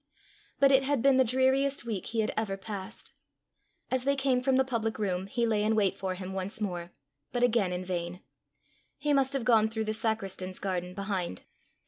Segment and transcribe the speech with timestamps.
[0.59, 3.11] But it had been the dreariest week he had ever passed.
[3.91, 6.91] As they came from the public room, he lay in wait for him once more,
[7.31, 8.23] but again in vain:
[8.97, 11.43] he must have gone through the sacristan's garden behind.